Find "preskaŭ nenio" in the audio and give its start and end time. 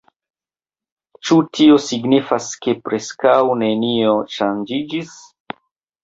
2.87-4.15